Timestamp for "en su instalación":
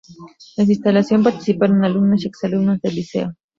0.57-1.23